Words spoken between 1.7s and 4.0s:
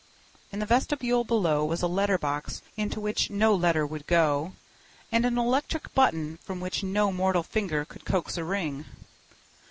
a letter box into which no letter